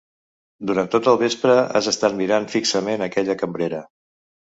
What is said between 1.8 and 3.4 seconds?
estat mirant fixament aquella